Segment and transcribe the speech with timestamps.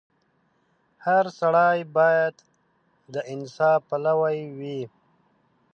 [1.05, 2.35] •هر سړی باید
[3.13, 4.81] د انصاف پلوی وي.